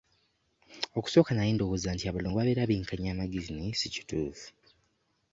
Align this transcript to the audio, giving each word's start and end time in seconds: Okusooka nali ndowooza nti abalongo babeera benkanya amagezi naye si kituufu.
Okusooka 0.97 1.31
nali 1.33 1.51
ndowooza 1.53 1.89
nti 1.95 2.03
abalongo 2.05 2.37
babeera 2.37 2.69
benkanya 2.69 3.09
amagezi 3.11 3.49
naye 3.53 3.71
si 3.79 3.87
kituufu. 3.95 4.47